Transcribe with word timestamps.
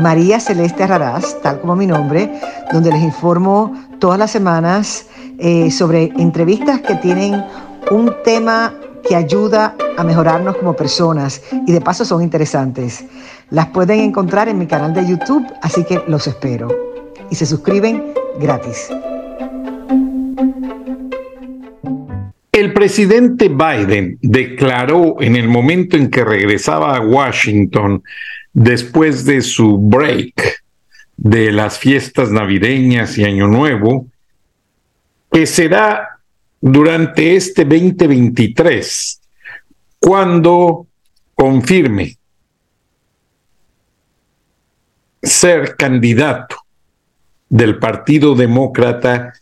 María 0.00 0.40
Celeste 0.40 0.86
Raraz, 0.86 1.40
tal 1.42 1.60
como 1.60 1.76
mi 1.76 1.86
nombre, 1.86 2.30
donde 2.72 2.90
les 2.90 3.02
informo 3.02 3.72
todas 3.98 4.18
las 4.18 4.30
semanas 4.30 5.06
eh, 5.38 5.70
sobre 5.70 6.04
entrevistas 6.16 6.80
que 6.80 6.94
tienen 6.96 7.44
un 7.90 8.12
tema 8.24 8.74
que 9.06 9.16
ayuda 9.16 9.74
a 9.96 10.04
mejorarnos 10.04 10.56
como 10.56 10.74
personas 10.74 11.42
y 11.66 11.72
de 11.72 11.80
paso 11.80 12.04
son 12.04 12.22
interesantes. 12.22 13.04
Las 13.50 13.66
pueden 13.66 14.00
encontrar 14.00 14.48
en 14.48 14.58
mi 14.58 14.66
canal 14.66 14.94
de 14.94 15.06
YouTube, 15.06 15.46
así 15.60 15.84
que 15.84 16.00
los 16.06 16.26
espero. 16.26 16.68
Y 17.30 17.34
se 17.34 17.44
suscriben 17.44 18.14
gratis. 18.40 18.88
El 22.52 22.74
presidente 22.74 23.48
Biden 23.48 24.18
declaró 24.20 25.16
en 25.20 25.36
el 25.36 25.48
momento 25.48 25.96
en 25.96 26.10
que 26.10 26.24
regresaba 26.24 26.96
a 26.96 27.00
Washington 27.00 28.02
después 28.52 29.24
de 29.24 29.42
su 29.42 29.78
break 29.78 30.62
de 31.16 31.52
las 31.52 31.78
fiestas 31.78 32.30
navideñas 32.30 33.16
y 33.18 33.24
Año 33.24 33.46
Nuevo, 33.46 34.06
que 35.30 35.46
será 35.46 36.20
durante 36.60 37.36
este 37.36 37.64
2023 37.64 39.20
cuando 39.98 40.86
confirme 41.34 42.16
ser 45.22 45.76
candidato 45.76 46.56
del 47.48 47.78
Partido 47.78 48.34
Demócrata 48.34 49.34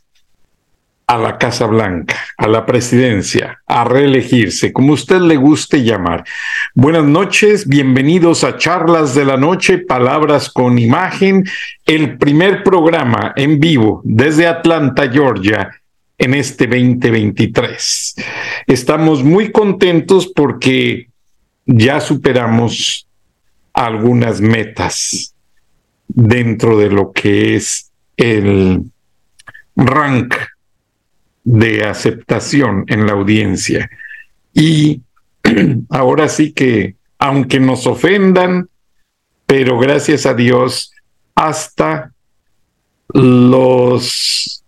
a 1.11 1.19
la 1.19 1.39
Casa 1.39 1.67
Blanca, 1.67 2.15
a 2.37 2.47
la 2.47 2.65
presidencia, 2.65 3.61
a 3.67 3.83
reelegirse, 3.83 4.73
como 4.73 4.93
usted 4.93 5.21
le 5.21 5.35
guste 5.35 5.83
llamar. 5.83 6.23
Buenas 6.73 7.03
noches, 7.03 7.67
bienvenidos 7.67 8.45
a 8.45 8.57
Charlas 8.57 9.13
de 9.17 9.25
la 9.25 9.37
Noche, 9.37 9.79
Palabras 9.79 10.49
con 10.51 10.79
Imagen, 10.79 11.45
el 11.85 12.17
primer 12.17 12.63
programa 12.63 13.33
en 13.35 13.59
vivo 13.59 14.03
desde 14.05 14.47
Atlanta, 14.47 15.11
Georgia, 15.11 15.69
en 16.17 16.35
este 16.35 16.69
2023. 16.69 18.15
Estamos 18.69 19.25
muy 19.25 19.51
contentos 19.51 20.29
porque 20.29 21.09
ya 21.67 22.01
superamos 22.01 23.09
algunas 23.73 24.41
metas 24.41 25.35
dentro 26.07 26.79
de 26.79 26.89
lo 26.89 27.11
que 27.11 27.57
es 27.57 27.91
el 28.17 28.85
rank 29.75 30.37
de 31.45 31.85
aceptación 31.85 32.85
en 32.89 33.07
la 33.07 33.13
audiencia. 33.13 33.91
Y 34.53 35.03
ahora 35.91 36.29
sí 36.29 36.53
que, 36.53 36.97
aunque 37.19 37.61
nos 37.61 37.87
ofendan, 37.87 38.69
pero 39.47 39.79
gracias 39.79 40.27
a 40.27 40.35
Dios, 40.35 40.93
hasta 41.35 42.13
los, 43.13 44.65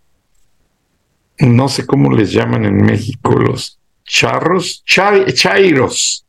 no 1.38 1.68
sé 1.68 1.86
cómo 1.86 2.12
les 2.12 2.32
llaman 2.32 2.64
en 2.64 2.76
México, 2.78 3.32
los 3.38 3.78
charros, 4.04 4.82
chairos. 4.84 6.26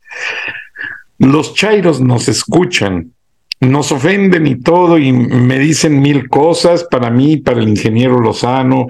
Los 1.18 1.54
chairos 1.54 2.02
nos 2.02 2.28
escuchan, 2.28 3.14
nos 3.60 3.92
ofenden 3.92 4.46
y 4.48 4.56
todo 4.56 4.98
y 4.98 5.12
me 5.12 5.58
dicen 5.58 6.02
mil 6.02 6.30
cosas 6.30 6.84
para 6.84 7.10
mí, 7.10 7.38
para 7.38 7.60
el 7.62 7.70
ingeniero 7.70 8.20
Lozano, 8.20 8.88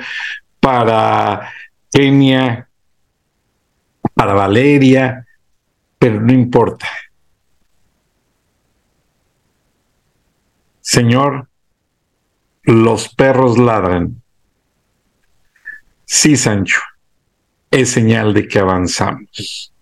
para 0.64 1.52
Kenia, 1.92 2.70
para 4.14 4.34
Valeria, 4.34 5.28
pero 6.00 6.22
no 6.22 6.32
importa. 6.32 6.88
Señor, 10.80 11.50
los 12.64 13.14
perros 13.14 13.58
ladran. 13.58 14.22
Sí, 16.06 16.38
Sancho, 16.38 16.80
es 17.70 17.90
señal 17.90 18.34
de 18.34 18.48
que 18.48 18.60
avanzamos. 18.60 19.74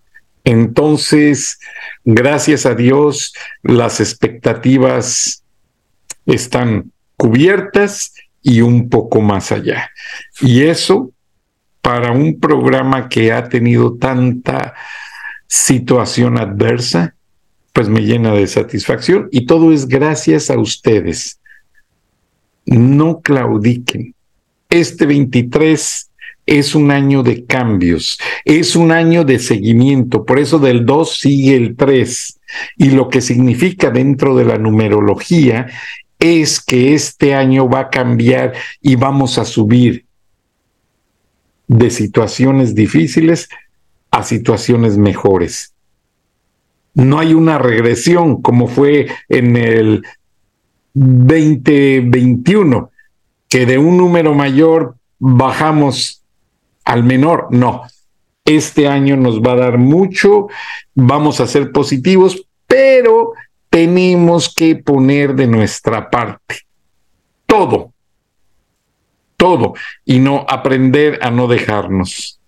Entonces, 0.42 1.60
gracias 2.02 2.66
a 2.66 2.74
Dios, 2.74 3.34
las 3.62 4.00
expectativas 4.00 5.44
están 6.26 6.90
cubiertas 7.16 8.11
y 8.42 8.60
un 8.60 8.88
poco 8.88 9.20
más 9.20 9.52
allá. 9.52 9.90
Y 10.40 10.62
eso, 10.62 11.12
para 11.80 12.12
un 12.12 12.38
programa 12.40 13.08
que 13.08 13.32
ha 13.32 13.48
tenido 13.48 13.94
tanta 13.94 14.74
situación 15.46 16.38
adversa, 16.38 17.14
pues 17.72 17.88
me 17.88 18.02
llena 18.02 18.32
de 18.32 18.46
satisfacción 18.46 19.28
y 19.30 19.46
todo 19.46 19.72
es 19.72 19.88
gracias 19.88 20.50
a 20.50 20.58
ustedes. 20.58 21.40
No 22.66 23.20
claudiquen. 23.20 24.14
Este 24.68 25.06
23 25.06 26.10
es 26.46 26.74
un 26.74 26.90
año 26.90 27.22
de 27.22 27.44
cambios, 27.44 28.18
es 28.44 28.74
un 28.74 28.90
año 28.90 29.24
de 29.24 29.38
seguimiento, 29.38 30.24
por 30.24 30.38
eso 30.38 30.58
del 30.58 30.84
2 30.84 31.18
sigue 31.18 31.56
el 31.56 31.76
3. 31.76 32.40
Y 32.76 32.90
lo 32.90 33.08
que 33.08 33.20
significa 33.20 33.90
dentro 33.90 34.36
de 34.36 34.44
la 34.44 34.58
numerología 34.58 35.68
es 36.22 36.60
que 36.60 36.94
este 36.94 37.34
año 37.34 37.68
va 37.68 37.80
a 37.80 37.90
cambiar 37.90 38.52
y 38.80 38.94
vamos 38.94 39.38
a 39.38 39.44
subir 39.44 40.06
de 41.66 41.90
situaciones 41.90 42.76
difíciles 42.76 43.48
a 44.12 44.22
situaciones 44.22 44.96
mejores. 44.96 45.74
No 46.94 47.18
hay 47.18 47.34
una 47.34 47.58
regresión 47.58 48.40
como 48.40 48.68
fue 48.68 49.08
en 49.28 49.56
el 49.56 50.04
2021, 50.94 52.90
que 53.48 53.66
de 53.66 53.78
un 53.78 53.96
número 53.96 54.32
mayor 54.32 54.94
bajamos 55.18 56.22
al 56.84 57.02
menor. 57.02 57.48
No, 57.50 57.82
este 58.44 58.86
año 58.86 59.16
nos 59.16 59.40
va 59.40 59.54
a 59.54 59.56
dar 59.56 59.78
mucho, 59.78 60.46
vamos 60.94 61.40
a 61.40 61.48
ser 61.48 61.72
positivos, 61.72 62.46
pero 62.68 63.32
tenemos 63.72 64.54
que 64.54 64.76
poner 64.76 65.34
de 65.34 65.46
nuestra 65.46 66.10
parte 66.10 66.66
todo, 67.46 67.94
todo, 69.38 69.72
y 70.04 70.18
no 70.18 70.44
aprender 70.46 71.18
a 71.22 71.30
no 71.30 71.48
dejarnos. 71.48 72.38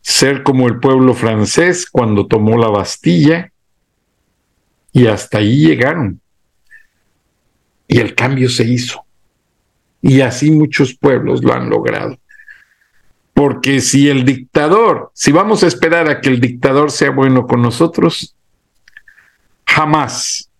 Ser 0.00 0.42
como 0.42 0.66
el 0.66 0.80
pueblo 0.80 1.14
francés 1.14 1.88
cuando 1.88 2.26
tomó 2.26 2.58
la 2.58 2.66
Bastilla 2.66 3.52
y 4.90 5.06
hasta 5.06 5.38
ahí 5.38 5.68
llegaron. 5.68 6.20
Y 7.86 8.00
el 8.00 8.16
cambio 8.16 8.48
se 8.48 8.64
hizo. 8.64 9.04
Y 10.02 10.22
así 10.22 10.50
muchos 10.50 10.92
pueblos 10.92 11.44
lo 11.44 11.54
han 11.54 11.70
logrado. 11.70 12.18
Porque 13.32 13.80
si 13.80 14.08
el 14.08 14.24
dictador, 14.24 15.12
si 15.14 15.30
vamos 15.30 15.62
a 15.62 15.68
esperar 15.68 16.10
a 16.10 16.20
que 16.20 16.30
el 16.30 16.40
dictador 16.40 16.90
sea 16.90 17.10
bueno 17.10 17.46
con 17.46 17.62
nosotros, 17.62 18.34
Jamás. 19.80 20.50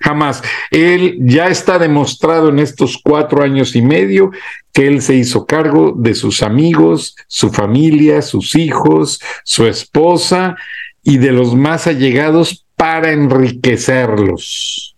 Jamás. 0.00 0.42
Él 0.70 1.16
ya 1.20 1.48
está 1.48 1.78
demostrado 1.78 2.50
en 2.50 2.58
estos 2.58 3.00
cuatro 3.02 3.42
años 3.42 3.74
y 3.74 3.80
medio 3.80 4.32
que 4.70 4.86
él 4.86 5.00
se 5.00 5.14
hizo 5.14 5.46
cargo 5.46 5.94
de 5.96 6.14
sus 6.14 6.42
amigos, 6.42 7.16
su 7.26 7.50
familia, 7.50 8.20
sus 8.20 8.54
hijos, 8.54 9.18
su 9.44 9.66
esposa 9.66 10.56
y 11.02 11.16
de 11.16 11.32
los 11.32 11.54
más 11.54 11.86
allegados 11.86 12.66
para 12.76 13.12
enriquecerlos. 13.12 14.94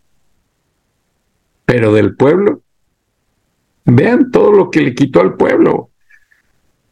Pero 1.66 1.92
del 1.92 2.16
pueblo, 2.16 2.62
vean 3.84 4.32
todo 4.32 4.50
lo 4.50 4.72
que 4.72 4.80
le 4.80 4.94
quitó 4.96 5.20
al 5.20 5.36
pueblo. 5.36 5.90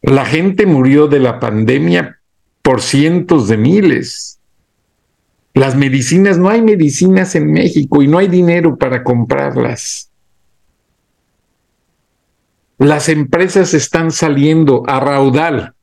La 0.01 0.23
gente 0.23 0.65
murió 0.65 1.07
de 1.07 1.19
la 1.19 1.41
pandemia 1.41 2.21
por 2.61 2.81
cientos 2.81 3.49
de 3.49 3.57
miles 3.57 4.34
las 5.55 5.75
medicinas, 5.75 6.37
no 6.37 6.49
hay 6.49 6.61
medicinas 6.61 7.33
en 7.33 7.51
México 7.51 8.03
y 8.03 8.07
no 8.07 8.19
hay 8.19 8.27
dinero 8.27 8.77
para 8.77 9.03
comprarlas. 9.03 10.11
Las 12.77 13.09
empresas 13.09 13.73
están 13.73 14.11
saliendo 14.11 14.83
a 14.85 14.99
raudal, 14.99 15.73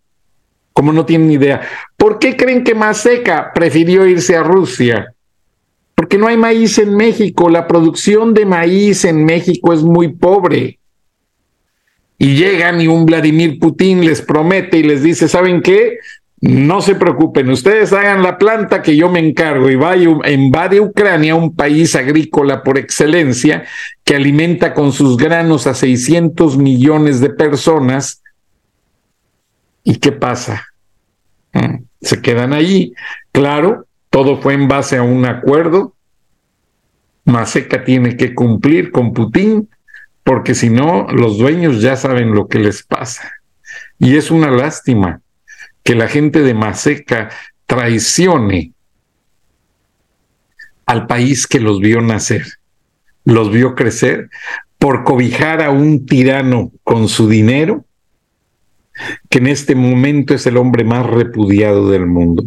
como 0.73 0.93
no 0.93 1.05
tienen 1.05 1.31
idea. 1.31 1.63
¿Por 1.97 2.21
qué 2.21 2.37
creen 2.37 2.63
que 2.63 2.75
Maseca 2.75 3.51
prefirió 3.53 4.07
irse 4.07 4.37
a 4.37 4.45
Rusia? 4.45 5.15
¿Por 5.95 6.03
porque 6.03 6.19
no 6.19 6.27
hay 6.27 6.37
maíz 6.37 6.79
en 6.79 6.97
México. 6.97 7.49
La 7.49 7.69
producción 7.69 8.35
de 8.35 8.45
maíz 8.45 9.05
en 9.05 9.25
México 9.25 9.73
es 9.73 9.85
muy 9.85 10.09
pobre. 10.09 10.81
Y 12.19 12.35
llegan 12.35 12.81
y 12.81 12.89
un 12.89 13.07
Vladimir 13.07 13.61
Putin 13.61 14.05
les 14.05 14.21
promete 14.21 14.79
y 14.79 14.83
les 14.83 15.05
dice, 15.05 15.29
¿saben 15.29 15.63
qué? 15.63 15.99
No 16.43 16.83
se 16.83 16.97
preocupen, 16.97 17.51
ustedes 17.51 17.93
hagan 17.93 18.25
la 18.25 18.37
planta 18.37 18.83
que 18.83 18.97
yo 18.97 19.09
me 19.09 19.21
encargo 19.21 19.71
y 19.71 19.77
vaya, 19.77 20.09
invade 20.29 20.81
Ucrania, 20.81 21.37
un 21.37 21.55
país 21.55 21.95
agrícola 21.95 22.65
por 22.65 22.79
excelencia, 22.79 23.65
que 24.03 24.17
alimenta 24.17 24.75
con 24.75 24.91
sus 24.91 25.17
granos 25.17 25.69
a 25.69 25.75
600 25.75 26.59
millones 26.59 27.21
de 27.21 27.31
personas. 27.31 28.25
¿Y 29.85 29.99
qué 29.99 30.11
pasa? 30.11 30.67
Mm, 31.53 31.85
se 32.01 32.21
quedan 32.21 32.53
allí. 32.53 32.93
Claro, 33.31 33.87
todo 34.11 34.43
fue 34.43 34.55
en 34.55 34.67
base 34.67 34.97
a 34.97 35.05
un 35.05 35.25
acuerdo. 35.27 35.95
Maseca 37.25 37.85
tiene 37.85 38.17
que 38.17 38.35
cumplir 38.35 38.91
con 38.91 39.13
Putin, 39.13 39.69
porque 40.25 40.57
si 40.57 40.71
no, 40.71 41.07
los 41.13 41.39
dueños 41.39 41.81
ya 41.81 41.95
saben 41.95 42.35
lo 42.35 42.49
que 42.49 42.59
les 42.59 42.83
pasa. 42.83 43.31
Y 44.01 44.17
es 44.17 44.33
una 44.33 44.51
lástima 44.51 45.22
que 45.83 45.95
la 45.95 46.09
gente 46.09 46.43
de 46.43 46.55
Maseca 46.55 47.31
traicione 47.67 48.73
al 50.87 51.07
país 51.07 51.47
que 51.47 51.61
los 51.61 51.81
vio 51.81 52.01
nacer, 52.01 52.47
los 53.25 53.51
vio 53.51 53.75
crecer, 53.75 54.29
por 54.79 55.05
cobijar 55.05 55.63
a 55.63 55.71
un 55.71 56.07
tirano 56.07 56.73
con 56.83 57.09
su 57.09 57.29
dinero, 57.29 57.85
que 59.31 59.39
en 59.39 59.47
este 59.47 59.75
momento 59.75 60.35
es 60.35 60.47
el 60.47 60.57
hombre 60.57 60.85
más 60.85 61.07
repudiado 61.07 61.91
del 61.91 62.07
mundo. 62.07 62.45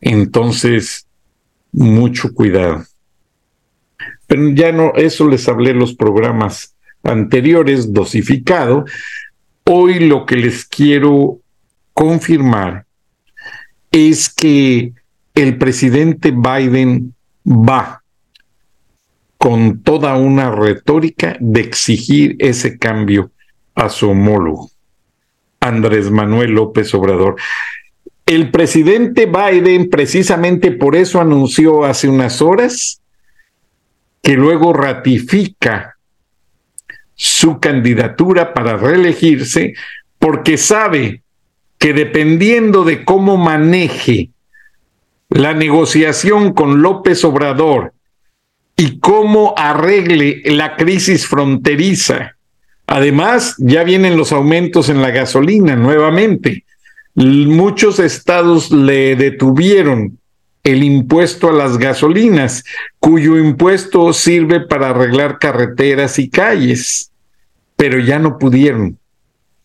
Entonces, 0.00 1.06
mucho 1.70 2.34
cuidado. 2.34 2.84
Pero 4.26 4.48
ya 4.50 4.72
no, 4.72 4.92
eso 4.96 5.28
les 5.28 5.48
hablé 5.48 5.70
en 5.70 5.78
los 5.78 5.94
programas 5.94 6.76
anteriores, 7.02 7.92
dosificado, 7.92 8.84
Hoy 9.64 10.00
lo 10.00 10.26
que 10.26 10.36
les 10.36 10.64
quiero 10.64 11.38
confirmar 11.92 12.86
es 13.90 14.32
que 14.32 14.92
el 15.34 15.58
presidente 15.58 16.32
Biden 16.32 17.14
va 17.46 18.02
con 19.38 19.82
toda 19.82 20.16
una 20.16 20.50
retórica 20.50 21.36
de 21.40 21.60
exigir 21.60 22.36
ese 22.38 22.78
cambio 22.78 23.30
a 23.74 23.88
su 23.88 24.10
homólogo, 24.10 24.70
Andrés 25.60 26.10
Manuel 26.10 26.52
López 26.52 26.92
Obrador. 26.94 27.36
El 28.26 28.50
presidente 28.50 29.26
Biden 29.26 29.90
precisamente 29.90 30.70
por 30.72 30.96
eso 30.96 31.20
anunció 31.20 31.84
hace 31.84 32.08
unas 32.08 32.40
horas 32.40 33.00
que 34.22 34.34
luego 34.34 34.72
ratifica 34.72 35.91
su 37.22 37.60
candidatura 37.60 38.52
para 38.52 38.76
reelegirse 38.76 39.74
porque 40.18 40.58
sabe 40.58 41.22
que 41.78 41.92
dependiendo 41.92 42.82
de 42.82 43.04
cómo 43.04 43.36
maneje 43.36 44.30
la 45.28 45.54
negociación 45.54 46.52
con 46.52 46.82
López 46.82 47.24
Obrador 47.24 47.92
y 48.76 48.98
cómo 48.98 49.54
arregle 49.56 50.42
la 50.46 50.74
crisis 50.74 51.28
fronteriza, 51.28 52.36
además 52.88 53.54
ya 53.56 53.84
vienen 53.84 54.16
los 54.16 54.32
aumentos 54.32 54.88
en 54.88 55.00
la 55.00 55.12
gasolina 55.12 55.76
nuevamente. 55.76 56.64
Muchos 57.14 58.00
estados 58.00 58.72
le 58.72 59.14
detuvieron 59.14 60.18
el 60.64 60.82
impuesto 60.82 61.50
a 61.50 61.52
las 61.52 61.78
gasolinas, 61.78 62.64
cuyo 62.98 63.38
impuesto 63.38 64.12
sirve 64.12 64.58
para 64.58 64.90
arreglar 64.90 65.38
carreteras 65.38 66.18
y 66.18 66.28
calles 66.28 67.10
pero 67.82 67.98
ya 67.98 68.20
no 68.20 68.38
pudieron. 68.38 68.96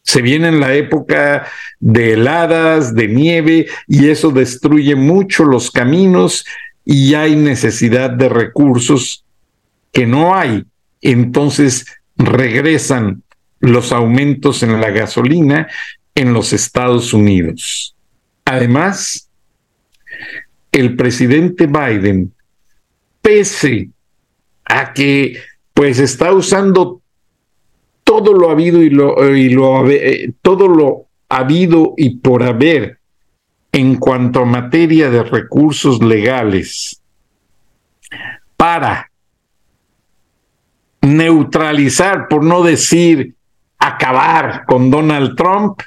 Se 0.01 0.23
viene 0.23 0.47
en 0.47 0.59
la 0.59 0.73
época 0.73 1.45
de 1.79 2.13
heladas, 2.13 2.95
de 2.95 3.07
nieve, 3.07 3.67
y 3.85 4.09
eso 4.09 4.31
destruye 4.31 4.95
mucho 4.95 5.45
los 5.45 5.69
caminos 5.69 6.43
y 6.83 7.13
hay 7.13 7.35
necesidad 7.35 8.09
de 8.09 8.27
recursos 8.27 9.23
que 9.91 10.07
no 10.07 10.35
hay. 10.35 10.65
Entonces 10.99 11.85
regresan 12.15 13.21
los 13.59 13.91
aumentos 13.91 14.63
en 14.63 14.81
la 14.81 14.89
gasolina 14.89 15.67
en 16.15 16.33
los 16.33 16.53
Estados 16.53 17.13
Unidos. 17.13 17.95
Además, 18.45 19.29
el 20.71 20.95
presidente 20.95 21.67
Biden, 21.67 22.33
pese 23.21 23.91
a 24.65 24.91
que 24.91 25.39
pues 25.75 25.99
está 25.99 26.33
usando 26.33 26.96
todo 28.17 28.33
lo 28.33 28.49
habido 28.49 28.81
y 28.81 28.89
lo, 28.89 29.35
y 29.35 29.49
lo 29.49 29.87
eh, 29.89 30.33
todo 30.41 30.67
lo 30.67 31.05
habido 31.29 31.93
y 31.97 32.17
por 32.17 32.41
haber 32.41 32.99
en 33.71 33.97
cuanto 33.97 34.41
a 34.41 34.45
materia 34.45 35.11
de 35.11 35.21
recursos 35.21 36.01
legales 36.01 36.99
para 38.55 39.11
neutralizar, 41.01 42.27
por 42.27 42.43
no 42.43 42.63
decir 42.63 43.35
acabar 43.77 44.65
con 44.65 44.89
Donald 44.89 45.35
Trump, 45.35 45.81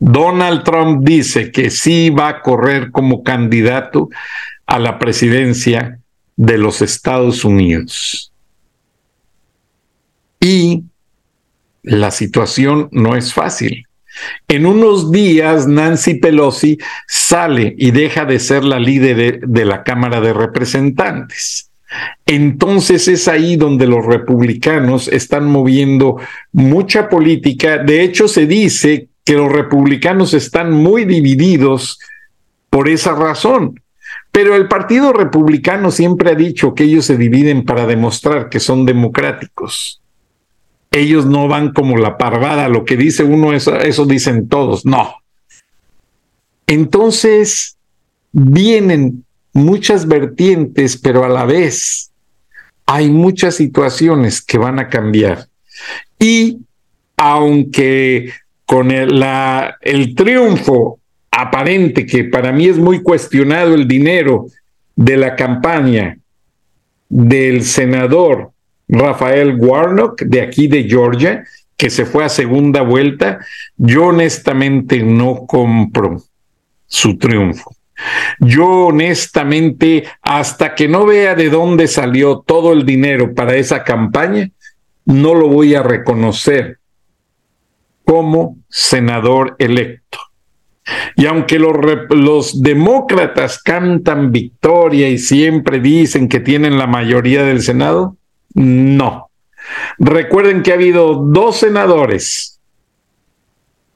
Donald 0.00 0.64
Trump 0.64 1.04
dice 1.04 1.52
que 1.52 1.70
sí 1.70 2.10
va 2.10 2.28
a 2.28 2.40
correr 2.40 2.90
como 2.90 3.22
candidato 3.22 4.08
a 4.66 4.80
la 4.80 4.98
presidencia 4.98 6.00
de 6.34 6.58
los 6.58 6.82
Estados 6.82 7.44
Unidos. 7.44 8.32
Y 10.40 10.82
la 11.82 12.10
situación 12.10 12.88
no 12.92 13.16
es 13.16 13.34
fácil. 13.34 13.86
En 14.46 14.66
unos 14.66 15.10
días, 15.10 15.66
Nancy 15.66 16.14
Pelosi 16.14 16.78
sale 17.06 17.74
y 17.78 17.90
deja 17.90 18.24
de 18.24 18.38
ser 18.38 18.64
la 18.64 18.78
líder 18.78 19.40
de, 19.40 19.64
la 19.64 19.82
Cámara 19.82 20.20
de 20.20 20.32
Representantes. 20.32 21.70
Entonces 22.26 23.08
es 23.08 23.28
ahí 23.28 23.56
donde 23.56 23.86
los 23.86 24.04
republicanos 24.04 25.08
están 25.08 25.46
moviendo 25.46 26.18
mucha 26.52 27.08
política. 27.08 27.78
De 27.78 28.02
hecho, 28.02 28.28
se 28.28 28.46
dice 28.46 29.08
que 29.24 29.34
los 29.34 29.50
republicanos 29.50 30.34
están 30.34 30.72
muy 30.72 31.04
divididos 31.04 31.98
por 32.70 32.88
esa 32.88 33.14
razón. 33.14 33.80
Pero 34.30 34.56
el 34.56 34.68
Partido 34.68 35.12
Republicano 35.12 35.90
siempre 35.90 36.30
ha 36.30 36.34
dicho 36.34 36.74
que 36.74 36.84
ellos 36.84 37.04
se 37.04 37.18
dividen 37.18 37.64
para 37.64 37.86
demostrar 37.86 38.48
que 38.48 38.60
son 38.60 38.86
democráticos 38.86 40.01
ellos 40.92 41.26
no 41.26 41.48
van 41.48 41.72
como 41.72 41.96
la 41.96 42.18
parvada, 42.18 42.68
lo 42.68 42.84
que 42.84 42.96
dice 42.96 43.24
uno, 43.24 43.52
eso, 43.52 43.76
eso 43.76 44.04
dicen 44.04 44.48
todos, 44.48 44.84
no. 44.84 45.16
Entonces, 46.66 47.76
vienen 48.32 49.24
muchas 49.52 50.06
vertientes, 50.06 50.96
pero 50.96 51.24
a 51.24 51.28
la 51.28 51.44
vez 51.44 52.10
hay 52.86 53.10
muchas 53.10 53.54
situaciones 53.54 54.42
que 54.42 54.58
van 54.58 54.78
a 54.78 54.88
cambiar. 54.88 55.46
Y 56.18 56.58
aunque 57.16 58.32
con 58.66 58.90
el, 58.90 59.24
el 59.80 60.14
triunfo 60.14 60.98
aparente, 61.30 62.04
que 62.06 62.24
para 62.24 62.52
mí 62.52 62.66
es 62.66 62.78
muy 62.78 63.02
cuestionado 63.02 63.74
el 63.74 63.88
dinero 63.88 64.46
de 64.94 65.16
la 65.16 65.36
campaña 65.36 66.18
del 67.08 67.64
senador 67.64 68.51
Rafael 68.92 69.56
Warnock, 69.58 70.20
de 70.22 70.42
aquí 70.42 70.68
de 70.68 70.84
Georgia, 70.84 71.44
que 71.78 71.88
se 71.88 72.04
fue 72.04 72.24
a 72.24 72.28
segunda 72.28 72.82
vuelta, 72.82 73.38
yo 73.76 74.08
honestamente 74.08 75.02
no 75.02 75.46
compro 75.46 76.22
su 76.86 77.16
triunfo. 77.16 77.74
Yo 78.38 78.68
honestamente, 78.86 80.04
hasta 80.20 80.74
que 80.74 80.88
no 80.88 81.06
vea 81.06 81.34
de 81.34 81.48
dónde 81.48 81.88
salió 81.88 82.40
todo 82.40 82.74
el 82.74 82.84
dinero 82.84 83.34
para 83.34 83.56
esa 83.56 83.82
campaña, 83.82 84.50
no 85.06 85.34
lo 85.34 85.48
voy 85.48 85.74
a 85.74 85.82
reconocer 85.82 86.78
como 88.04 88.58
senador 88.68 89.56
electo. 89.58 90.18
Y 91.16 91.24
aunque 91.26 91.58
los, 91.58 91.74
los, 92.10 92.60
demócratas 92.60 93.62
cantan 93.62 94.32
victoria 94.32 95.08
y 95.08 95.16
siempre 95.16 95.80
dicen 95.80 96.28
que 96.28 96.40
tienen 96.40 96.76
la 96.76 96.86
mayoría 96.86 97.42
del 97.44 97.62
Senado, 97.62 98.16
no. 98.54 99.30
Recuerden 99.98 100.62
que 100.62 100.72
ha 100.72 100.74
habido 100.74 101.14
dos 101.14 101.56
senadores 101.58 102.60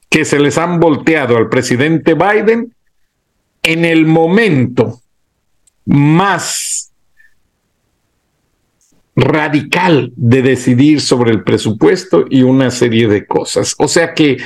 que 0.09 0.25
se 0.25 0.39
les 0.39 0.59
han 0.59 0.81
volteado 0.81 1.37
al 1.37 1.49
presidente 1.49 2.15
Biden 2.15 2.75
en 3.63 3.85
el 3.85 4.07
momento 4.07 5.01
más 5.85 6.93
radical 9.17 10.13
de 10.15 10.43
decidir 10.43 11.01
sobre 11.01 11.33
el 11.33 11.43
presupuesto 11.43 12.27
y 12.29 12.43
una 12.43 12.71
serie 12.71 13.09
de 13.09 13.27
cosas. 13.27 13.75
O 13.79 13.89
sea 13.89 14.13
que 14.13 14.37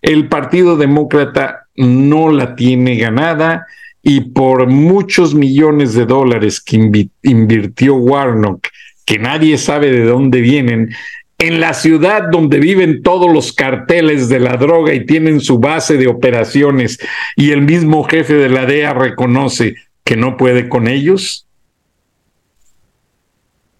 el 0.00 0.28
Partido 0.28 0.76
Demócrata 0.76 1.66
no 1.74 2.30
la 2.30 2.54
tiene 2.54 2.96
ganada 2.96 3.66
y 4.02 4.20
por 4.20 4.68
muchos 4.68 5.34
millones 5.34 5.94
de 5.94 6.06
dólares 6.06 6.60
que 6.60 7.08
invirtió 7.22 7.96
Warnock, 7.96 8.68
que 9.04 9.18
nadie 9.18 9.58
sabe 9.58 9.90
de 9.90 10.04
dónde 10.04 10.40
vienen, 10.40 10.90
en 11.38 11.60
la 11.60 11.74
ciudad 11.74 12.28
donde 12.30 12.60
viven 12.60 13.02
todos 13.02 13.32
los 13.32 13.52
carteles 13.52 14.28
de 14.28 14.38
la 14.38 14.56
droga 14.56 14.94
y 14.94 15.04
tienen 15.06 15.40
su 15.40 15.58
base 15.58 15.96
de 15.96 16.06
operaciones 16.06 17.00
y 17.34 17.50
el 17.50 17.62
mismo 17.62 18.04
jefe 18.04 18.34
de 18.34 18.48
la 18.48 18.64
DEA 18.64 18.94
reconoce 18.94 19.74
que 20.04 20.16
no 20.16 20.36
puede 20.36 20.68
con 20.68 20.86
ellos? 20.86 21.48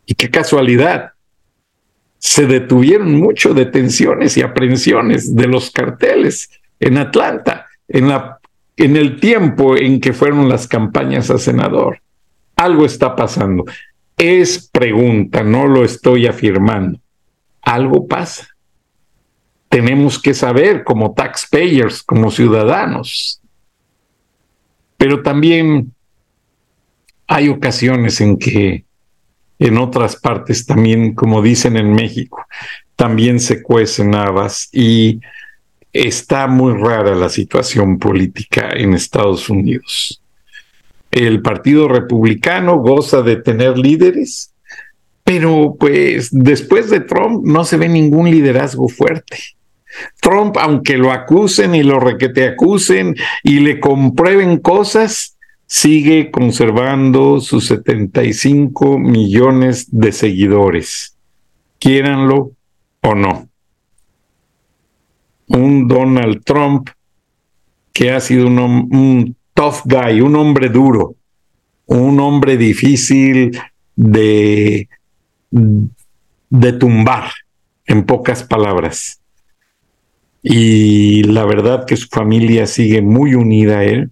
Y 0.07 0.15
qué 0.15 0.29
casualidad. 0.29 1.13
Se 2.19 2.47
detuvieron 2.47 3.15
mucho 3.15 3.55
detenciones 3.55 4.37
y 4.37 4.43
aprehensiones 4.43 5.35
de 5.35 5.47
los 5.47 5.71
carteles 5.71 6.51
en 6.81 6.99
Atlanta, 6.99 7.67
en, 7.87 8.09
la, 8.09 8.39
en 8.77 8.97
el 8.97 9.21
tiempo 9.21 9.77
en 9.77 10.01
que 10.01 10.13
fueron 10.13 10.49
las 10.49 10.67
campañas 10.67 11.31
a 11.31 11.39
senador. 11.39 12.01
Algo 12.57 12.85
está 12.85 13.15
pasando. 13.15 13.65
Es 14.25 14.69
pregunta, 14.69 15.43
no 15.43 15.67
lo 15.67 15.85
estoy 15.85 16.29
afirmando 16.29 17.01
algo 17.61 18.07
pasa. 18.07 18.47
Tenemos 19.69 20.21
que 20.21 20.33
saber 20.33 20.85
como 20.85 21.13
taxpayers, 21.13 22.05
como 22.05 22.31
ciudadanos. 22.31 23.41
Pero 24.97 25.23
también 25.23 25.93
hay 27.27 27.49
ocasiones 27.49 28.21
en 28.21 28.39
que 28.39 28.85
en 29.59 29.77
otras 29.77 30.15
partes 30.15 30.67
también, 30.67 31.15
como 31.17 31.43
dicen 31.43 31.77
en 31.77 31.93
México, 31.93 32.47
también 32.95 33.41
se 33.41 33.61
cuecen 33.61 34.15
habas 34.15 34.69
y 34.73 35.21
está 35.93 36.47
muy 36.47 36.75
rara 36.75 37.17
la 37.17 37.29
situación 37.29 37.99
política 37.99 38.71
en 38.71 38.95
Estados 38.95 39.51
Unidos. 39.51 40.22
El 41.13 41.41
Partido 41.41 41.87
Republicano 41.87 42.79
goza 42.79 43.23
de 43.23 43.37
tener 43.37 43.79
líderes 43.79 44.53
pero 45.25 45.77
pues 45.79 46.29
después 46.33 46.91
de 46.91 47.01
Trump 47.01 47.45
no 47.45 47.65
se 47.65 47.77
ve 47.77 47.89
ningún 47.89 48.31
liderazgo 48.31 48.89
fuerte. 48.89 49.39
Trump, 50.21 50.57
aunque 50.59 50.97
lo 50.97 51.13
acusen 51.13 51.75
y 51.75 51.83
lo 51.83 52.01
requete 52.01 52.47
acusen 52.47 53.15
y 53.43 53.61
le 53.61 53.79
comprueben 53.79 54.59
cosas, 54.59 55.37
sigue 55.67 56.31
conservando 56.31 57.41
sus 57.41 57.67
75 57.67 58.99
millones 58.99 59.87
de 59.91 60.13
seguidores, 60.13 61.17
quieranlo 61.79 62.53
o 63.03 63.15
no. 63.15 63.49
Un 65.49 65.87
Donald 65.89 66.43
Trump 66.45 66.89
que 67.93 68.13
ha 68.13 68.21
sido 68.21 68.47
un 68.47 69.37
tough 69.55 69.83
guy, 69.85 70.21
un 70.21 70.37
hombre 70.37 70.69
duro, 70.69 71.17
un 71.87 72.21
hombre 72.21 72.57
difícil 72.57 73.59
de 73.97 74.89
de 76.53 76.73
tumbar, 76.75 77.31
en 77.87 78.05
pocas 78.05 78.45
palabras. 78.45 79.21
Y 80.43 81.23
la 81.23 81.47
verdad 81.47 81.87
que 81.87 81.97
su 81.97 82.09
familia 82.09 82.67
sigue 82.67 83.01
muy 83.01 83.35
unida 83.35 83.79
a 83.79 83.85
él 83.85 84.11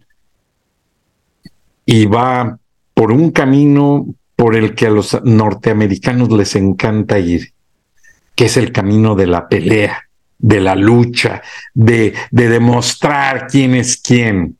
y 1.85 2.07
va 2.07 2.59
por 2.95 3.13
un 3.13 3.31
camino 3.31 4.07
por 4.37 4.57
el 4.57 4.75
que 4.75 4.87
a 4.87 4.91
los 4.91 5.23
norteamericanos 5.23 6.31
les 6.31 6.57
encanta 6.57 7.19
ir, 7.19 7.53
que 8.35 8.47
es 8.47 8.57
el 8.57 8.73
camino 8.73 9.15
de 9.15 9.27
la 9.27 9.47
pelea, 9.47 10.09
de 10.39 10.61
la 10.61 10.75
lucha, 10.75 11.43
de, 11.75 12.15
de 12.31 12.49
demostrar 12.49 13.49
quién 13.49 13.75
es 13.75 13.99
quién. 13.99 14.57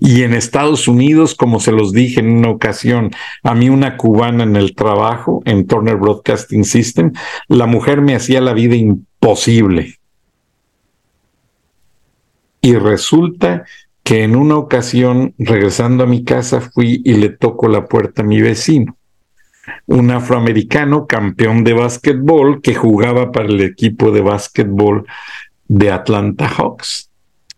Y 0.00 0.22
en 0.22 0.32
Estados 0.32 0.86
Unidos, 0.86 1.34
como 1.34 1.58
se 1.58 1.72
los 1.72 1.92
dije 1.92 2.20
en 2.20 2.30
una 2.30 2.50
ocasión, 2.50 3.10
a 3.42 3.54
mí 3.54 3.68
una 3.68 3.96
cubana 3.96 4.44
en 4.44 4.54
el 4.54 4.76
trabajo, 4.76 5.42
en 5.44 5.66
Turner 5.66 5.96
Broadcasting 5.96 6.64
System, 6.64 7.12
la 7.48 7.66
mujer 7.66 8.00
me 8.00 8.14
hacía 8.14 8.40
la 8.40 8.52
vida 8.52 8.76
imposible. 8.76 9.96
Y 12.60 12.74
resulta 12.76 13.64
que 14.04 14.22
en 14.22 14.36
una 14.36 14.56
ocasión, 14.56 15.34
regresando 15.36 16.04
a 16.04 16.06
mi 16.06 16.22
casa, 16.22 16.60
fui 16.60 17.02
y 17.04 17.14
le 17.14 17.30
toco 17.30 17.66
la 17.66 17.86
puerta 17.86 18.22
a 18.22 18.24
mi 18.24 18.40
vecino, 18.40 18.96
un 19.86 20.12
afroamericano 20.12 21.08
campeón 21.08 21.64
de 21.64 21.72
básquetbol 21.72 22.62
que 22.62 22.76
jugaba 22.76 23.32
para 23.32 23.48
el 23.48 23.60
equipo 23.62 24.12
de 24.12 24.20
básquetbol 24.20 25.06
de 25.66 25.90
Atlanta 25.90 26.48
Hawks 26.48 27.07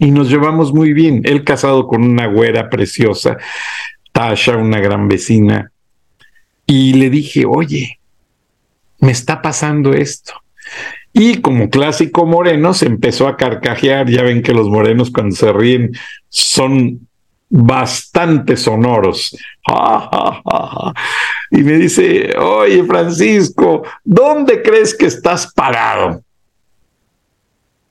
y 0.00 0.11
nos 0.11 0.30
llevamos 0.30 0.73
muy 0.73 0.92
bien. 0.95 1.21
Él 1.25 1.45
casado 1.45 1.87
con 1.87 2.02
una 2.02 2.26
güera 2.26 2.69
preciosa, 2.71 3.37
Tasha, 4.11 4.57
una 4.57 4.80
gran 4.80 5.07
vecina. 5.07 5.71
Y 6.66 6.95
le 6.95 7.11
dije, 7.11 7.45
oye, 7.47 8.00
me 8.99 9.12
está 9.12 9.42
pasando 9.42 9.92
esto. 9.92 10.33
Y 11.12 11.42
como 11.42 11.69
clásico 11.69 12.25
moreno 12.25 12.73
se 12.73 12.87
empezó 12.87 13.28
a 13.28 13.37
carcajear. 13.37 14.09
Ya 14.09 14.23
ven 14.23 14.42
que 14.42 14.54
los 14.54 14.69
morenos 14.69 15.11
cuando 15.11 15.37
se 15.37 15.52
ríen 15.52 15.92
son 16.30 17.07
bastante 17.50 18.57
sonoros. 18.57 19.37
y 21.50 21.62
me 21.62 21.73
dice, 21.73 22.35
oye 22.38 22.85
Francisco, 22.85 23.83
¿dónde 24.02 24.62
crees 24.62 24.97
que 24.97 25.07
estás 25.07 25.52
parado? 25.52 26.23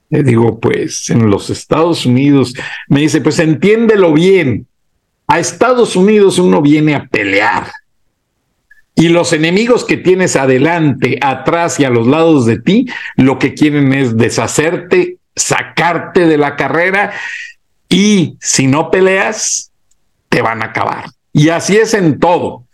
Le 0.09 0.23
digo, 0.23 0.59
pues 0.59 1.09
en 1.09 1.29
los 1.29 1.49
Estados 1.49 2.05
Unidos, 2.05 2.53
me 2.87 3.01
dice, 3.01 3.21
pues 3.21 3.39
entiéndelo 3.39 4.13
bien, 4.13 4.67
a 5.27 5.39
Estados 5.39 5.95
Unidos 5.95 6.39
uno 6.39 6.61
viene 6.61 6.95
a 6.95 7.05
pelear. 7.05 7.71
Y 8.95 9.09
los 9.09 9.31
enemigos 9.31 9.85
que 9.85 9.97
tienes 9.97 10.35
adelante, 10.35 11.19
atrás 11.21 11.79
y 11.79 11.85
a 11.85 11.89
los 11.89 12.07
lados 12.07 12.45
de 12.45 12.59
ti, 12.59 12.87
lo 13.15 13.37
que 13.37 13.53
quieren 13.53 13.93
es 13.93 14.17
deshacerte, 14.17 15.17
sacarte 15.35 16.25
de 16.25 16.37
la 16.37 16.55
carrera 16.55 17.13
y 17.87 18.37
si 18.41 18.67
no 18.67 18.91
peleas, 18.91 19.71
te 20.27 20.41
van 20.41 20.61
a 20.61 20.65
acabar. 20.65 21.05
Y 21.31 21.49
así 21.49 21.77
es 21.77 21.93
en 21.93 22.19
todo. 22.19 22.65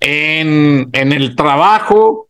En, 0.00 0.90
en 0.92 1.12
el 1.12 1.34
trabajo, 1.34 2.28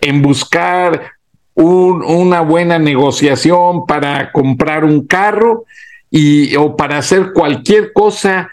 en 0.00 0.22
buscar 0.22 1.15
una 1.56 2.42
buena 2.42 2.78
negociación 2.78 3.86
para 3.86 4.30
comprar 4.30 4.84
un 4.84 5.06
carro 5.06 5.64
y, 6.10 6.54
o 6.56 6.76
para 6.76 6.98
hacer 6.98 7.32
cualquier 7.32 7.92
cosa, 7.92 8.50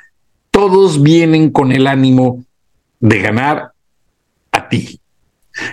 todos 0.52 1.04
vienen 1.04 1.52
con 1.52 1.72
el 1.72 1.88
ánimo 1.88 2.44
de 3.00 3.20
ganar 3.20 3.72
a 4.52 4.70
ti. 4.70 5.00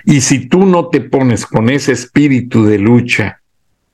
Y 0.04 0.20
si 0.20 0.49
tú 0.49 0.66
no 0.66 0.88
te 0.88 1.00
pones 1.00 1.46
con 1.46 1.70
ese 1.70 1.92
espíritu 1.92 2.64
de 2.64 2.78
lucha 2.78 3.40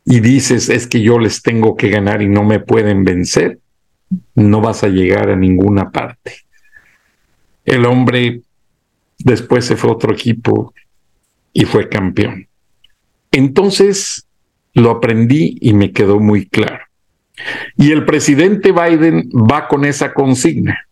y 0.05 0.21
dices, 0.21 0.69
es 0.69 0.87
que 0.87 1.03
yo 1.03 1.19
les 1.19 1.43
tengo 1.43 1.77
que 1.77 1.91
ganar 1.91 2.23
y 2.23 2.29
no 2.29 2.43
me 2.43 2.61
pueden 2.61 3.05
vencer, 3.05 3.59
no 4.35 4.61
vas 4.61 4.83
a 4.83 4.89
llegar 4.89 5.31
a 5.31 5.37
ninguna 5.37 5.91
parte. 5.91 6.39
El 7.65 7.85
hombre 7.85 8.41
después 9.19 9.65
se 9.65 9.77
fue 9.77 9.91
a 9.91 9.95
otro 9.95 10.13
equipo 10.13 10.73
y 11.53 11.65
fue 11.65 11.89
campeón. 11.89 12.49
Entonces 13.33 14.27
lo 14.75 14.91
aprendí 14.91 15.59
y 15.61 15.73
me 15.73 15.93
quedó 15.93 16.21
muy 16.21 16.47
claro. 16.47 16.85
Y 17.77 17.93
el 17.93 18.05
presidente 18.05 18.73
Biden 18.73 19.29
va 19.31 19.69
con 19.69 19.85
esa 19.85 20.13
consigna. 20.13 20.87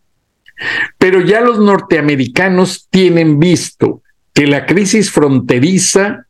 Pero 0.97 1.21
ya 1.21 1.41
los 1.41 1.59
norteamericanos 1.59 2.87
tienen 2.89 3.39
visto 3.39 4.01
que 4.33 4.47
la 4.47 4.65
crisis 4.65 5.11
fronteriza 5.11 6.25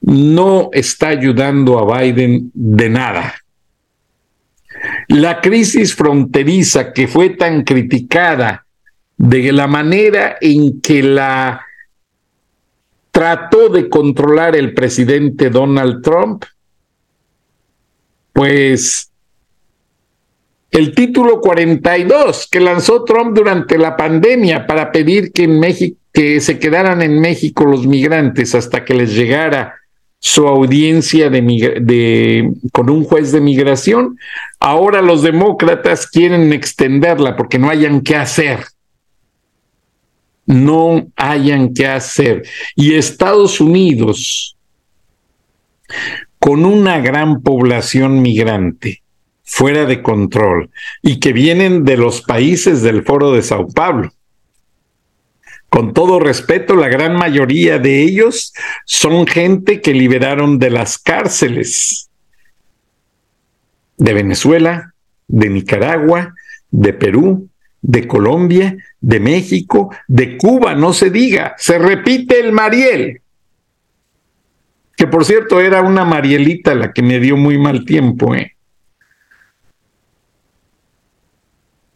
no 0.00 0.68
está 0.72 1.08
ayudando 1.08 1.78
a 1.78 2.00
Biden 2.00 2.50
de 2.52 2.88
nada. 2.90 3.34
La 5.08 5.40
crisis 5.40 5.94
fronteriza 5.94 6.92
que 6.92 7.08
fue 7.08 7.30
tan 7.30 7.62
criticada 7.62 8.66
de 9.16 9.52
la 9.52 9.66
manera 9.66 10.36
en 10.40 10.80
que 10.80 11.02
la 11.02 11.64
trató 13.14 13.68
de 13.68 13.88
controlar 13.88 14.56
el 14.56 14.74
presidente 14.74 15.48
Donald 15.48 16.02
Trump, 16.02 16.44
pues 18.32 19.12
el 20.72 20.92
título 20.96 21.40
42 21.40 22.48
que 22.50 22.58
lanzó 22.58 23.04
Trump 23.04 23.36
durante 23.36 23.78
la 23.78 23.96
pandemia 23.96 24.66
para 24.66 24.90
pedir 24.90 25.30
que 25.30 25.44
en 25.44 25.60
México 25.60 25.96
que 26.12 26.40
se 26.40 26.58
quedaran 26.58 27.02
en 27.02 27.20
México 27.20 27.64
los 27.64 27.86
migrantes 27.86 28.56
hasta 28.56 28.84
que 28.84 28.94
les 28.94 29.14
llegara 29.14 29.74
su 30.18 30.48
audiencia 30.48 31.30
de, 31.30 32.52
con 32.72 32.90
un 32.90 33.04
juez 33.04 33.30
de 33.30 33.40
migración. 33.40 34.16
Ahora 34.58 35.02
los 35.02 35.22
demócratas 35.22 36.08
quieren 36.08 36.52
extenderla 36.52 37.36
porque 37.36 37.58
no 37.58 37.68
hayan 37.68 38.00
qué 38.00 38.16
hacer 38.16 38.60
no 40.46 41.06
hayan 41.16 41.74
que 41.74 41.86
hacer. 41.86 42.42
Y 42.74 42.94
Estados 42.94 43.60
Unidos, 43.60 44.56
con 46.38 46.64
una 46.64 47.00
gran 47.00 47.42
población 47.42 48.22
migrante, 48.22 49.02
fuera 49.44 49.84
de 49.84 50.02
control 50.02 50.70
y 51.02 51.20
que 51.20 51.32
vienen 51.32 51.84
de 51.84 51.96
los 51.96 52.22
países 52.22 52.82
del 52.82 53.04
Foro 53.04 53.32
de 53.32 53.42
Sao 53.42 53.68
Paulo. 53.68 54.10
Con 55.68 55.92
todo 55.92 56.20
respeto, 56.20 56.76
la 56.76 56.88
gran 56.88 57.14
mayoría 57.14 57.78
de 57.78 58.02
ellos 58.02 58.52
son 58.86 59.26
gente 59.26 59.80
que 59.80 59.92
liberaron 59.92 60.58
de 60.58 60.70
las 60.70 60.98
cárceles 60.98 62.08
de 63.96 64.12
Venezuela, 64.12 64.94
de 65.26 65.50
Nicaragua, 65.50 66.34
de 66.70 66.92
Perú, 66.92 67.48
de 67.86 68.08
Colombia, 68.08 68.76
de 68.98 69.20
México, 69.20 69.94
de 70.08 70.38
Cuba, 70.38 70.74
no 70.74 70.94
se 70.94 71.10
diga, 71.10 71.54
se 71.58 71.78
repite 71.78 72.40
el 72.40 72.50
Mariel, 72.50 73.20
que 74.96 75.06
por 75.06 75.26
cierto 75.26 75.60
era 75.60 75.82
una 75.82 76.06
Marielita 76.06 76.74
la 76.74 76.94
que 76.94 77.02
me 77.02 77.20
dio 77.20 77.36
muy 77.36 77.58
mal 77.58 77.84
tiempo, 77.84 78.34
¿eh? 78.34 78.56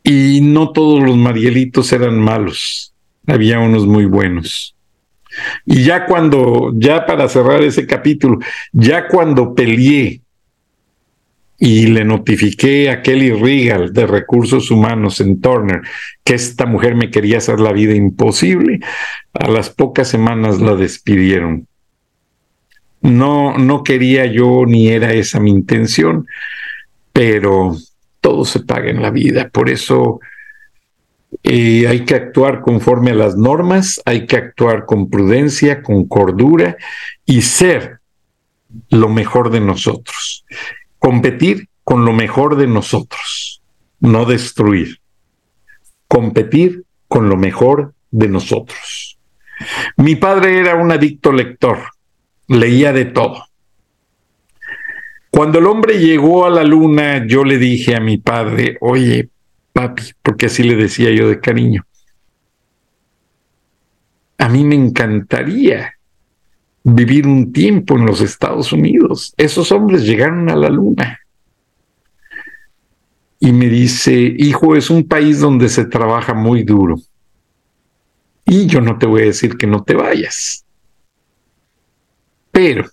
Y 0.02 0.42
no 0.42 0.72
todos 0.72 1.02
los 1.02 1.16
Marielitos 1.16 1.90
eran 1.94 2.20
malos, 2.20 2.92
había 3.26 3.58
unos 3.58 3.86
muy 3.86 4.04
buenos. 4.04 4.76
Y 5.64 5.84
ya 5.84 6.04
cuando, 6.04 6.72
ya 6.74 7.06
para 7.06 7.28
cerrar 7.28 7.62
ese 7.62 7.86
capítulo, 7.86 8.38
ya 8.72 9.08
cuando 9.08 9.54
peleé 9.54 10.20
y 11.58 11.88
le 11.88 12.04
notifiqué 12.04 12.88
a 12.88 13.02
Kelly 13.02 13.32
Regal 13.32 13.92
de 13.92 14.06
Recursos 14.06 14.70
Humanos 14.70 15.20
en 15.20 15.40
Turner 15.40 15.82
que 16.22 16.34
esta 16.34 16.66
mujer 16.66 16.94
me 16.94 17.10
quería 17.10 17.38
hacer 17.38 17.58
la 17.58 17.72
vida 17.72 17.94
imposible. 17.94 18.78
A 19.32 19.48
las 19.48 19.68
pocas 19.68 20.08
semanas 20.08 20.60
la 20.60 20.76
despidieron. 20.76 21.66
No, 23.00 23.58
no 23.58 23.82
quería 23.82 24.26
yo 24.26 24.64
ni 24.66 24.88
era 24.88 25.12
esa 25.12 25.40
mi 25.40 25.50
intención, 25.50 26.26
pero 27.12 27.76
todo 28.20 28.44
se 28.44 28.60
paga 28.60 28.90
en 28.90 29.02
la 29.02 29.10
vida. 29.10 29.48
Por 29.48 29.68
eso 29.68 30.20
eh, 31.42 31.88
hay 31.88 32.04
que 32.04 32.14
actuar 32.14 32.60
conforme 32.60 33.10
a 33.10 33.14
las 33.14 33.36
normas, 33.36 34.00
hay 34.04 34.26
que 34.26 34.36
actuar 34.36 34.84
con 34.84 35.10
prudencia, 35.10 35.82
con 35.82 36.06
cordura 36.06 36.76
y 37.26 37.42
ser 37.42 37.98
lo 38.90 39.08
mejor 39.08 39.50
de 39.50 39.60
nosotros 39.60 40.44
competir 40.98 41.68
con 41.84 42.04
lo 42.04 42.12
mejor 42.12 42.56
de 42.56 42.66
nosotros, 42.66 43.62
no 44.00 44.24
destruir. 44.24 45.00
Competir 46.06 46.84
con 47.06 47.28
lo 47.28 47.36
mejor 47.36 47.94
de 48.10 48.28
nosotros. 48.28 49.18
Mi 49.96 50.16
padre 50.16 50.58
era 50.58 50.76
un 50.76 50.92
adicto 50.92 51.32
lector, 51.32 51.78
leía 52.46 52.92
de 52.92 53.06
todo. 53.06 53.44
Cuando 55.30 55.58
el 55.58 55.66
hombre 55.66 55.98
llegó 55.98 56.46
a 56.46 56.50
la 56.50 56.64
luna, 56.64 57.26
yo 57.26 57.44
le 57.44 57.58
dije 57.58 57.94
a 57.94 58.00
mi 58.00 58.18
padre, 58.18 58.78
oye, 58.80 59.28
papi, 59.72 60.02
porque 60.22 60.46
así 60.46 60.62
le 60.62 60.76
decía 60.76 61.10
yo 61.10 61.28
de 61.28 61.40
cariño, 61.40 61.84
a 64.38 64.48
mí 64.48 64.64
me 64.64 64.74
encantaría 64.74 65.97
vivir 66.94 67.26
un 67.26 67.52
tiempo 67.52 67.96
en 67.96 68.06
los 68.06 68.20
Estados 68.20 68.72
Unidos. 68.72 69.34
Esos 69.36 69.72
hombres 69.72 70.04
llegaron 70.04 70.48
a 70.48 70.56
la 70.56 70.68
luna. 70.68 71.20
Y 73.40 73.52
me 73.52 73.68
dice, 73.68 74.12
hijo, 74.14 74.74
es 74.74 74.90
un 74.90 75.04
país 75.04 75.40
donde 75.40 75.68
se 75.68 75.84
trabaja 75.84 76.34
muy 76.34 76.64
duro. 76.64 77.00
Y 78.44 78.66
yo 78.66 78.80
no 78.80 78.98
te 78.98 79.06
voy 79.06 79.22
a 79.22 79.26
decir 79.26 79.56
que 79.56 79.66
no 79.66 79.84
te 79.84 79.94
vayas. 79.94 80.64
Pero 82.50 82.88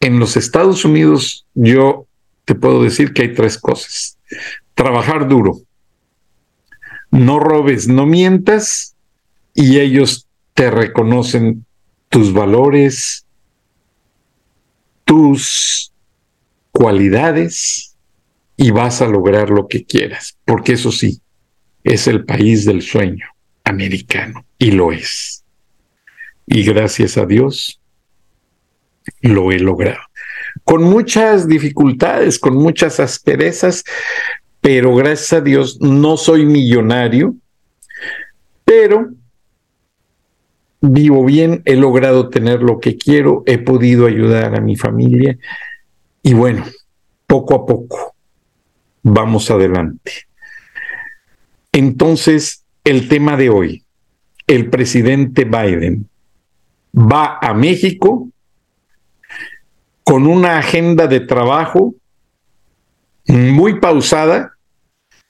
en 0.00 0.18
los 0.18 0.36
Estados 0.36 0.84
Unidos 0.84 1.46
yo 1.54 2.06
te 2.44 2.54
puedo 2.54 2.82
decir 2.82 3.12
que 3.12 3.22
hay 3.22 3.34
tres 3.34 3.58
cosas. 3.58 4.18
Trabajar 4.74 5.28
duro. 5.28 5.60
No 7.10 7.38
robes, 7.38 7.86
no 7.86 8.06
mientas 8.06 8.96
y 9.54 9.78
ellos 9.78 10.26
te 10.54 10.70
reconocen 10.70 11.64
tus 12.14 12.32
valores, 12.32 13.26
tus 15.04 15.92
cualidades 16.70 17.96
y 18.56 18.70
vas 18.70 19.02
a 19.02 19.08
lograr 19.08 19.50
lo 19.50 19.66
que 19.66 19.84
quieras, 19.84 20.38
porque 20.44 20.74
eso 20.74 20.92
sí, 20.92 21.20
es 21.82 22.06
el 22.06 22.24
país 22.24 22.64
del 22.66 22.82
sueño 22.82 23.26
americano 23.64 24.46
y 24.58 24.70
lo 24.70 24.92
es. 24.92 25.42
Y 26.46 26.62
gracias 26.62 27.18
a 27.18 27.26
Dios 27.26 27.80
lo 29.20 29.50
he 29.50 29.58
logrado. 29.58 30.02
Con 30.62 30.84
muchas 30.84 31.48
dificultades, 31.48 32.38
con 32.38 32.54
muchas 32.54 33.00
asperezas, 33.00 33.82
pero 34.60 34.94
gracias 34.94 35.32
a 35.32 35.40
Dios 35.40 35.80
no 35.80 36.16
soy 36.16 36.46
millonario, 36.46 37.34
pero 38.64 39.10
vivo 40.92 41.24
bien, 41.24 41.62
he 41.64 41.76
logrado 41.76 42.28
tener 42.28 42.62
lo 42.62 42.80
que 42.80 42.96
quiero, 42.96 43.42
he 43.46 43.58
podido 43.58 44.06
ayudar 44.06 44.54
a 44.54 44.60
mi 44.60 44.76
familia 44.76 45.38
y 46.22 46.34
bueno, 46.34 46.64
poco 47.26 47.54
a 47.54 47.66
poco 47.66 48.14
vamos 49.02 49.50
adelante. 49.50 50.12
Entonces, 51.72 52.64
el 52.84 53.08
tema 53.08 53.36
de 53.36 53.50
hoy, 53.50 53.84
el 54.46 54.70
presidente 54.70 55.44
Biden 55.44 56.08
va 56.94 57.38
a 57.40 57.54
México 57.54 58.28
con 60.04 60.26
una 60.26 60.58
agenda 60.58 61.06
de 61.06 61.20
trabajo 61.20 61.94
muy 63.26 63.80
pausada 63.80 64.52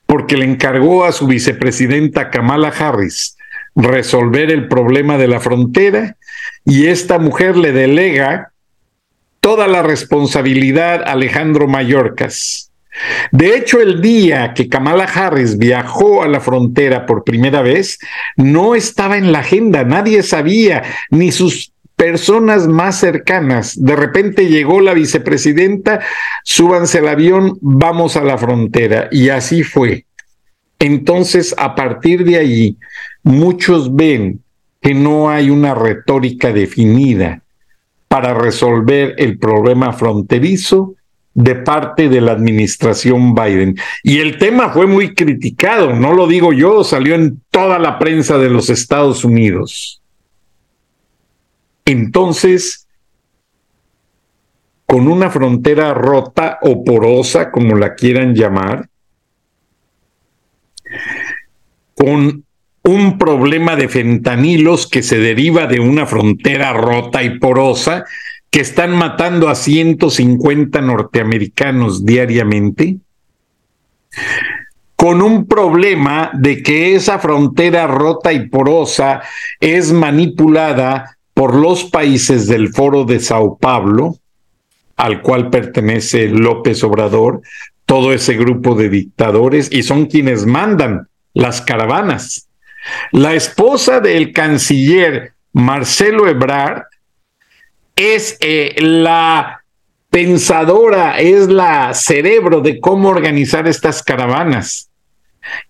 porque 0.07 0.37
le 0.37 0.45
encargó 0.45 1.05
a 1.05 1.13
su 1.13 1.27
vicepresidenta 1.27 2.31
Kamala 2.31 2.69
Harris 2.69 3.37
resolver 3.75 4.51
el 4.51 4.69
problema 4.69 5.19
de 5.19 5.29
la 5.29 5.41
frontera 5.41 6.17
y 6.65 6.87
esta 6.87 7.19
mujer 7.19 7.57
le 7.57 7.73
delega 7.73 8.53
toda 9.41 9.67
la 9.69 9.83
responsabilidad 9.83 11.03
a 11.03 11.13
Alejandro 11.13 11.69
Mayorkas. 11.69 12.71
De 13.33 13.57
hecho, 13.57 13.81
el 13.81 14.01
día 14.01 14.55
que 14.55 14.69
Kamala 14.69 15.05
Harris 15.05 15.59
viajó 15.59 16.23
a 16.23 16.29
la 16.29 16.41
frontera 16.41 17.07
por 17.07 17.25
primera 17.25 17.61
vez, 17.61 17.99
no 18.37 18.75
estaba 18.75 19.19
en 19.19 19.33
la 19.33 19.41
agenda, 19.41 19.85
nadie 19.85 20.23
sabía, 20.23 20.83
ni 21.11 21.33
sus 21.33 21.73
personas 21.97 22.69
más 22.69 22.99
cercanas. 22.99 23.83
De 23.83 23.97
repente 23.97 24.47
llegó 24.47 24.81
la 24.81 24.95
vicepresidenta, 24.95 26.01
súbanse 26.45 26.99
al 26.99 27.09
avión, 27.09 27.59
vamos 27.61 28.17
a 28.17 28.25
la 28.25 28.39
frontera. 28.39 29.09
Y 29.11 29.29
así 29.29 29.63
fue. 29.63 30.07
Entonces, 30.85 31.55
a 31.57 31.75
partir 31.75 32.27
de 32.27 32.37
allí, 32.37 32.77
muchos 33.23 33.95
ven 33.97 34.43
que 34.83 34.93
no 34.93 35.31
hay 35.31 35.49
una 35.49 35.75
retórica 35.75 36.53
definida 36.53 37.41
para 38.07 38.35
resolver 38.35 39.15
el 39.17 39.39
problema 39.39 39.95
fronterizo 39.95 40.95
de 41.33 41.55
parte 41.55 42.11
de 42.11 42.21
la 42.21 42.33
administración 42.33 43.35
Biden. 43.35 43.77
Y 44.03 44.19
el 44.19 44.37
tema 44.37 44.69
fue 44.69 44.87
muy 44.87 45.15
criticado, 45.15 45.95
no 45.95 46.13
lo 46.13 46.27
digo 46.27 46.53
yo, 46.53 46.85
salió 46.85 47.15
en 47.15 47.41
toda 47.51 47.79
la 47.79 47.99
prensa 47.99 48.37
de 48.37 48.51
los 48.51 48.69
Estados 48.69 49.25
Unidos. 49.25 50.03
Entonces, 51.87 52.87
con 54.85 55.09
una 55.09 55.31
frontera 55.31 55.95
rota 55.95 56.59
o 56.61 56.85
porosa, 56.85 57.51
como 57.51 57.75
la 57.75 57.95
quieran 57.95 58.35
llamar, 58.35 58.91
con 62.05 62.45
un 62.83 63.17
problema 63.17 63.77
de 63.77 63.89
fentanilos 63.89 64.87
que 64.87 65.03
se 65.03 65.19
deriva 65.19 65.67
de 65.67 65.81
una 65.81 66.05
frontera 66.05 66.75
rota 66.75 67.23
y 67.23 67.39
porosa 67.39 68.05
que 68.51 68.61
están 68.61 68.95
matando 68.95 69.49
a 69.49 69.55
150 69.55 70.83
norteamericanos 70.83 72.05
diariamente, 72.05 72.99
con 74.97 75.23
un 75.23 75.47
problema 75.47 76.31
de 76.35 76.63
que 76.63 76.95
esa 76.95 77.19
frontera 77.19 77.87
rota 77.87 78.35
y 78.35 78.51
porosa 78.51 79.23
es 79.61 79.91
manipulada 79.91 81.17
por 81.33 81.55
los 81.55 81.85
países 81.85 82.49
del 82.49 82.69
Foro 82.69 83.05
de 83.05 83.19
Sao 83.21 83.57
Paulo, 83.57 84.19
al 84.97 85.23
cual 85.23 85.49
pertenece 85.49 86.29
López 86.29 86.85
Obrador, 86.85 87.41
todo 87.87 88.13
ese 88.13 88.35
grupo 88.35 88.75
de 88.75 88.91
dictadores, 88.91 89.73
y 89.73 89.83
son 89.83 90.05
quienes 90.05 90.45
mandan 90.45 91.09
las 91.35 91.61
caravanas. 91.61 92.49
La 93.13 93.35
esposa 93.35 94.01
del 94.01 94.33
canciller 94.33 95.33
Marcelo 95.53 96.29
Ebrard 96.29 96.85
es 97.97 98.37
eh, 98.41 98.75
la 98.79 99.63
pensadora, 100.11 101.19
es 101.19 101.49
la 101.49 101.93
cerebro 101.95 102.61
de 102.61 102.81
cómo 102.81 103.09
organizar 103.09 103.67
estas 103.67 104.03
caravanas. 104.03 104.91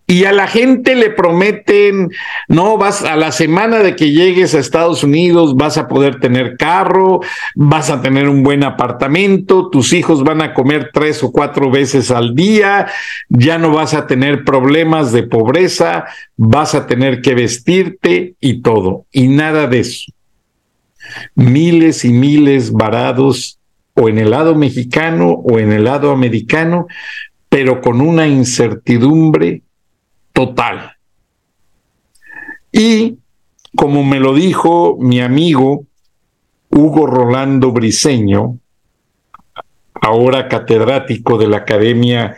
Y 0.06 0.26
a 0.26 0.32
la 0.32 0.46
gente 0.46 0.94
le 0.94 1.10
prometen, 1.10 2.10
no, 2.48 2.76
vas 2.76 3.02
a 3.02 3.16
la 3.16 3.32
semana 3.32 3.78
de 3.78 3.96
que 3.96 4.10
llegues 4.10 4.54
a 4.54 4.58
Estados 4.58 5.02
Unidos, 5.02 5.56
vas 5.56 5.78
a 5.78 5.88
poder 5.88 6.20
tener 6.20 6.56
carro, 6.58 7.20
vas 7.54 7.88
a 7.88 8.02
tener 8.02 8.28
un 8.28 8.42
buen 8.42 8.64
apartamento, 8.64 9.70
tus 9.70 9.94
hijos 9.94 10.22
van 10.22 10.42
a 10.42 10.52
comer 10.52 10.90
tres 10.92 11.22
o 11.22 11.32
cuatro 11.32 11.70
veces 11.70 12.10
al 12.10 12.34
día, 12.34 12.86
ya 13.30 13.56
no 13.56 13.72
vas 13.72 13.94
a 13.94 14.06
tener 14.06 14.44
problemas 14.44 15.10
de 15.10 15.22
pobreza, 15.22 16.04
vas 16.36 16.74
a 16.74 16.86
tener 16.86 17.22
que 17.22 17.34
vestirte 17.34 18.34
y 18.40 18.60
todo. 18.60 19.06
Y 19.10 19.28
nada 19.28 19.66
de 19.66 19.80
eso. 19.80 20.12
Miles 21.34 22.04
y 22.04 22.12
miles 22.12 22.72
varados 22.72 23.58
o 23.94 24.08
en 24.08 24.18
el 24.18 24.30
lado 24.30 24.54
mexicano 24.54 25.30
o 25.30 25.58
en 25.58 25.72
el 25.72 25.84
lado 25.84 26.10
americano, 26.10 26.86
pero 27.54 27.80
con 27.80 28.00
una 28.00 28.26
incertidumbre 28.26 29.62
total. 30.32 30.90
Y 32.72 33.18
como 33.76 34.02
me 34.02 34.18
lo 34.18 34.34
dijo 34.34 34.96
mi 34.98 35.20
amigo 35.20 35.86
Hugo 36.68 37.06
Rolando 37.06 37.70
Briceño, 37.70 38.58
ahora 39.94 40.48
catedrático 40.48 41.38
de 41.38 41.46
la 41.46 41.58
Academia 41.58 42.36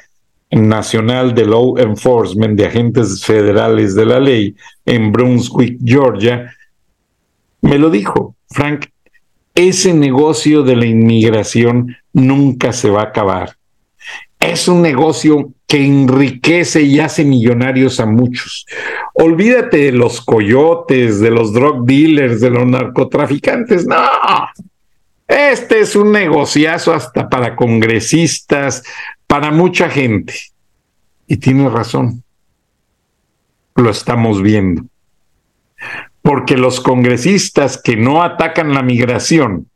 Nacional 0.50 1.34
de 1.34 1.46
Law 1.46 1.78
Enforcement 1.78 2.54
de 2.58 2.66
Agentes 2.66 3.24
Federales 3.24 3.94
de 3.94 4.04
la 4.04 4.20
Ley 4.20 4.54
en 4.84 5.12
Brunswick, 5.12 5.78
Georgia, 5.82 6.54
me 7.62 7.78
lo 7.78 7.88
dijo, 7.88 8.36
Frank, 8.50 8.84
ese 9.54 9.94
negocio 9.94 10.62
de 10.62 10.76
la 10.76 10.84
inmigración 10.84 11.96
nunca 12.12 12.74
se 12.74 12.90
va 12.90 13.00
a 13.00 13.04
acabar 13.04 13.56
es 14.46 14.68
un 14.68 14.82
negocio 14.82 15.52
que 15.66 15.84
enriquece 15.84 16.82
y 16.82 17.00
hace 17.00 17.24
millonarios 17.24 18.00
a 18.00 18.06
muchos. 18.06 18.66
Olvídate 19.14 19.78
de 19.78 19.92
los 19.92 20.20
coyotes, 20.20 21.20
de 21.20 21.30
los 21.30 21.52
drug 21.52 21.84
dealers, 21.84 22.40
de 22.40 22.50
los 22.50 22.66
narcotraficantes. 22.66 23.86
No, 23.86 23.96
este 25.26 25.80
es 25.80 25.96
un 25.96 26.12
negociazo 26.12 26.94
hasta 26.94 27.28
para 27.28 27.56
congresistas, 27.56 28.84
para 29.26 29.50
mucha 29.50 29.88
gente. 29.90 30.34
Y 31.26 31.38
tiene 31.38 31.68
razón. 31.68 32.22
Lo 33.74 33.90
estamos 33.90 34.42
viendo. 34.42 34.84
Porque 36.22 36.56
los 36.56 36.80
congresistas 36.80 37.80
que 37.82 37.96
no 37.96 38.22
atacan 38.22 38.72
la 38.72 38.82
migración 38.82 39.68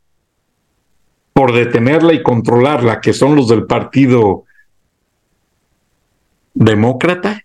por 1.33 1.53
detenerla 1.53 2.13
y 2.13 2.23
controlarla, 2.23 3.01
que 3.01 3.13
son 3.13 3.35
los 3.35 3.47
del 3.47 3.65
partido 3.65 4.45
demócrata 6.53 7.43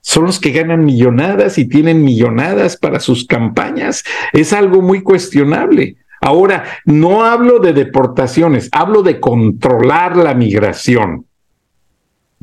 son 0.00 0.24
los 0.24 0.40
que 0.40 0.52
ganan 0.52 0.84
millonadas 0.84 1.58
y 1.58 1.68
tienen 1.68 2.02
millonadas 2.02 2.76
para 2.78 2.98
sus 2.98 3.26
campañas. 3.26 4.04
Es 4.32 4.52
algo 4.52 4.80
muy 4.80 5.02
cuestionable. 5.02 5.96
Ahora, 6.20 6.64
no 6.86 7.24
hablo 7.24 7.58
de 7.58 7.72
deportaciones, 7.72 8.68
hablo 8.72 9.02
de 9.02 9.20
controlar 9.20 10.16
la 10.16 10.34
migración, 10.34 11.26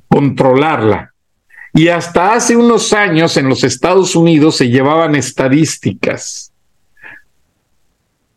controlarla. 0.08 1.14
Y 1.74 1.88
hasta 1.88 2.34
hace 2.34 2.56
unos 2.56 2.94
años 2.94 3.36
en 3.36 3.50
los 3.50 3.64
Estados 3.64 4.16
Unidos 4.16 4.58
se 4.58 4.70
llevaban 4.70 5.16
estadísticas 5.16 6.54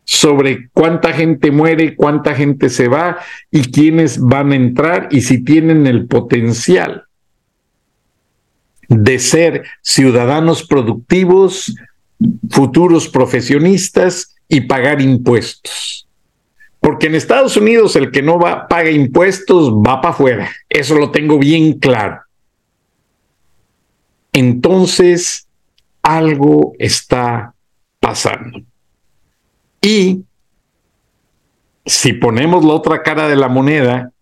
sobre 0.04 0.70
cuánta 0.72 1.12
gente 1.12 1.50
muere, 1.50 1.94
cuánta 1.94 2.34
gente 2.34 2.70
se 2.70 2.88
va 2.88 3.18
y 3.50 3.70
quiénes 3.70 4.18
van 4.18 4.52
a 4.52 4.56
entrar 4.56 5.08
y 5.10 5.20
si 5.20 5.44
tienen 5.44 5.86
el 5.86 6.06
potencial 6.06 7.07
de 8.88 9.18
ser 9.18 9.64
ciudadanos 9.82 10.66
productivos, 10.66 11.74
futuros 12.50 13.08
profesionistas 13.08 14.34
y 14.48 14.62
pagar 14.62 15.00
impuestos. 15.00 16.08
Porque 16.80 17.06
en 17.06 17.14
Estados 17.14 17.56
Unidos 17.56 17.96
el 17.96 18.10
que 18.10 18.22
no 18.22 18.38
va, 18.38 18.66
paga 18.66 18.90
impuestos 18.90 19.72
va 19.72 20.00
para 20.00 20.14
afuera. 20.14 20.50
Eso 20.68 20.94
lo 20.94 21.10
tengo 21.10 21.38
bien 21.38 21.78
claro. 21.78 22.20
Entonces, 24.32 25.46
algo 26.02 26.72
está 26.78 27.54
pasando. 28.00 28.62
Y 29.82 30.22
si 31.84 32.12
ponemos 32.14 32.64
la 32.64 32.72
otra 32.72 33.02
cara 33.02 33.28
de 33.28 33.36
la 33.36 33.48
moneda, 33.48 34.12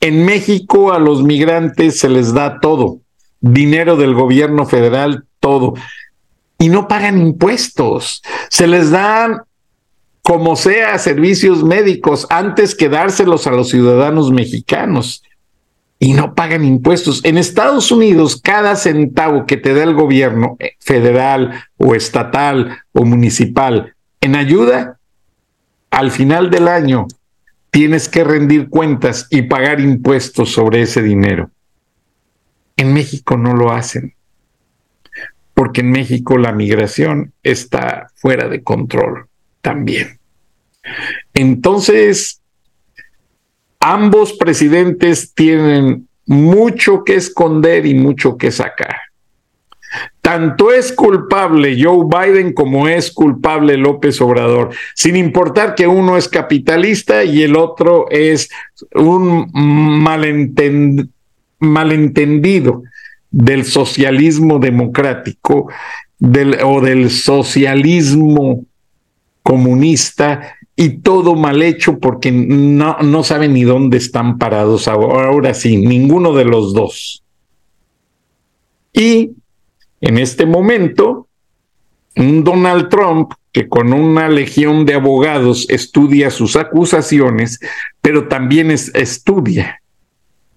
en 0.00 0.24
México 0.24 0.92
a 0.92 0.98
los 0.98 1.22
migrantes 1.22 2.00
se 2.00 2.08
les 2.08 2.34
da 2.34 2.58
todo 2.60 3.00
dinero 3.40 3.96
del 3.96 4.14
gobierno 4.14 4.66
federal, 4.66 5.24
todo. 5.40 5.74
Y 6.58 6.68
no 6.68 6.88
pagan 6.88 7.20
impuestos. 7.20 8.22
Se 8.48 8.66
les 8.66 8.90
dan, 8.90 9.42
como 10.22 10.56
sea, 10.56 10.98
servicios 10.98 11.64
médicos 11.64 12.26
antes 12.30 12.74
que 12.74 12.88
dárselos 12.88 13.46
a 13.46 13.52
los 13.52 13.70
ciudadanos 13.70 14.30
mexicanos. 14.30 15.22
Y 15.98 16.14
no 16.14 16.34
pagan 16.34 16.64
impuestos. 16.64 17.22
En 17.24 17.36
Estados 17.36 17.92
Unidos, 17.92 18.40
cada 18.40 18.76
centavo 18.76 19.44
que 19.44 19.58
te 19.58 19.74
da 19.74 19.82
el 19.82 19.94
gobierno 19.94 20.56
eh, 20.58 20.72
federal 20.80 21.64
o 21.76 21.94
estatal 21.94 22.78
o 22.92 23.04
municipal 23.04 23.94
en 24.22 24.34
ayuda, 24.34 24.98
al 25.90 26.10
final 26.10 26.50
del 26.50 26.68
año 26.68 27.06
tienes 27.70 28.08
que 28.08 28.24
rendir 28.24 28.68
cuentas 28.68 29.26
y 29.30 29.42
pagar 29.42 29.80
impuestos 29.80 30.52
sobre 30.52 30.82
ese 30.82 31.02
dinero. 31.02 31.50
En 32.80 32.94
México 32.94 33.36
no 33.36 33.54
lo 33.54 33.72
hacen, 33.72 34.14
porque 35.52 35.82
en 35.82 35.90
México 35.90 36.38
la 36.38 36.52
migración 36.52 37.34
está 37.42 38.06
fuera 38.14 38.48
de 38.48 38.62
control 38.62 39.26
también. 39.60 40.18
Entonces, 41.34 42.40
ambos 43.80 44.32
presidentes 44.32 45.34
tienen 45.34 46.08
mucho 46.24 47.04
que 47.04 47.16
esconder 47.16 47.84
y 47.84 47.94
mucho 47.94 48.38
que 48.38 48.50
sacar. 48.50 48.96
Tanto 50.22 50.72
es 50.72 50.90
culpable 50.90 51.76
Joe 51.78 52.06
Biden 52.06 52.54
como 52.54 52.88
es 52.88 53.12
culpable 53.12 53.76
López 53.76 54.22
Obrador, 54.22 54.70
sin 54.94 55.16
importar 55.16 55.74
que 55.74 55.86
uno 55.86 56.16
es 56.16 56.28
capitalista 56.28 57.24
y 57.24 57.42
el 57.42 57.56
otro 57.56 58.06
es 58.10 58.48
un 58.94 59.50
malentendido 59.52 61.10
malentendido 61.60 62.82
del 63.30 63.64
socialismo 63.64 64.58
democrático 64.58 65.68
o 66.64 66.80
del 66.80 67.10
socialismo 67.10 68.64
comunista 69.42 70.56
y 70.76 70.98
todo 70.98 71.34
mal 71.34 71.62
hecho 71.62 71.98
porque 71.98 72.32
no, 72.32 72.98
no 72.98 73.22
saben 73.22 73.54
ni 73.54 73.62
dónde 73.62 73.98
están 73.98 74.38
parados 74.38 74.88
ahora, 74.88 75.28
ahora 75.28 75.54
sí, 75.54 75.76
ninguno 75.76 76.32
de 76.32 76.44
los 76.44 76.74
dos. 76.74 77.22
Y 78.92 79.32
en 80.00 80.18
este 80.18 80.46
momento, 80.46 81.28
un 82.16 82.42
Donald 82.42 82.88
Trump 82.88 83.32
que 83.52 83.68
con 83.68 83.92
una 83.92 84.28
legión 84.28 84.84
de 84.84 84.94
abogados 84.94 85.66
estudia 85.68 86.30
sus 86.30 86.56
acusaciones, 86.56 87.58
pero 88.00 88.28
también 88.28 88.70
estudia 88.70 89.79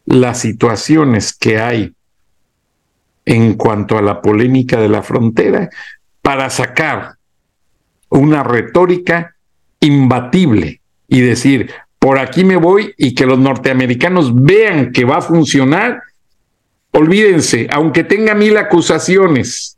las 0.06 0.40
situaciones 0.40 1.34
que 1.34 1.60
hay 1.60 1.94
en 3.26 3.54
cuanto 3.54 3.98
a 3.98 4.02
la 4.02 4.22
polémica 4.22 4.80
de 4.80 4.90
la 4.90 5.02
frontera 5.02 5.70
para 6.22 6.50
sacar 6.50 7.16
una 8.10 8.44
retórica 8.44 9.36
imbatible 9.80 10.82
y 11.08 11.22
decir, 11.22 11.72
por 12.00 12.20
aquí 12.20 12.44
me 12.44 12.58
voy 12.58 12.94
y 12.98 13.16
que 13.16 13.26
los 13.26 13.40
norteamericanos 13.40 14.34
vean 14.36 14.92
que 14.92 15.06
va 15.06 15.18
a 15.18 15.22
funcionar, 15.22 16.02
olvídense, 16.92 17.68
aunque 17.72 18.04
tenga 18.04 18.36
mil 18.36 18.58
acusaciones, 18.58 19.78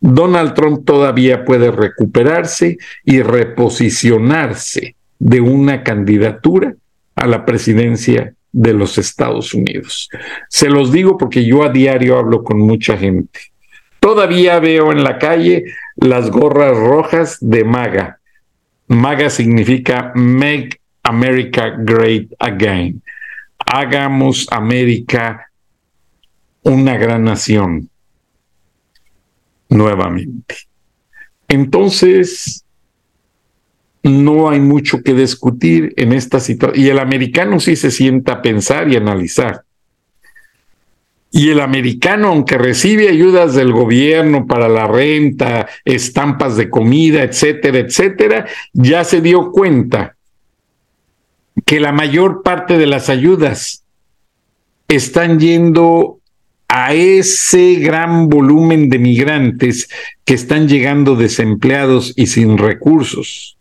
Donald 0.00 0.54
Trump 0.54 0.84
todavía 0.84 1.44
puede 1.44 1.70
recuperarse 1.70 2.78
y 3.04 3.20
reposicionarse 3.20 4.96
de 5.18 5.40
una 5.40 5.82
candidatura 5.82 6.74
a 7.16 7.26
la 7.26 7.44
presidencia 7.44 8.34
de 8.52 8.72
los 8.72 8.98
Estados 8.98 9.54
Unidos. 9.54 10.08
Se 10.48 10.68
los 10.68 10.92
digo 10.92 11.18
porque 11.18 11.44
yo 11.44 11.62
a 11.62 11.68
diario 11.68 12.18
hablo 12.18 12.42
con 12.42 12.58
mucha 12.58 12.96
gente. 12.96 13.40
Todavía 14.00 14.58
veo 14.60 14.92
en 14.92 15.02
la 15.04 15.18
calle 15.18 15.64
las 15.96 16.30
gorras 16.30 16.76
rojas 16.76 17.38
de 17.40 17.64
MAGA. 17.64 18.20
MAGA 18.86 19.30
significa 19.30 20.12
Make 20.14 20.80
America 21.02 21.74
Great 21.78 22.32
Again. 22.38 23.02
Hagamos 23.58 24.46
América 24.50 25.50
una 26.62 26.96
gran 26.96 27.24
nación 27.24 27.90
nuevamente. 29.68 30.56
Entonces, 31.48 32.64
no 34.02 34.50
hay 34.50 34.60
mucho 34.60 35.02
que 35.02 35.14
discutir 35.14 35.92
en 35.96 36.12
esta 36.12 36.40
situación. 36.40 36.84
Y 36.84 36.88
el 36.88 36.98
americano 36.98 37.60
sí 37.60 37.76
se 37.76 37.90
sienta 37.90 38.34
a 38.34 38.42
pensar 38.42 38.90
y 38.90 38.96
analizar. 38.96 39.62
Y 41.30 41.50
el 41.50 41.60
americano, 41.60 42.28
aunque 42.28 42.56
recibe 42.56 43.08
ayudas 43.08 43.54
del 43.54 43.72
gobierno 43.72 44.46
para 44.46 44.68
la 44.68 44.86
renta, 44.86 45.68
estampas 45.84 46.56
de 46.56 46.70
comida, 46.70 47.22
etcétera, 47.22 47.78
etcétera, 47.78 48.46
ya 48.72 49.04
se 49.04 49.20
dio 49.20 49.50
cuenta 49.52 50.16
que 51.66 51.80
la 51.80 51.92
mayor 51.92 52.42
parte 52.42 52.78
de 52.78 52.86
las 52.86 53.10
ayudas 53.10 53.84
están 54.88 55.38
yendo 55.38 56.18
a 56.68 56.94
ese 56.94 57.74
gran 57.74 58.28
volumen 58.28 58.88
de 58.88 58.98
migrantes 58.98 59.88
que 60.24 60.34
están 60.34 60.66
llegando 60.66 61.14
desempleados 61.14 62.14
y 62.16 62.26
sin 62.26 62.56
recursos. 62.56 63.57